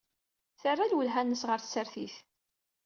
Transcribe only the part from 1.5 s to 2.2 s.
tsertit.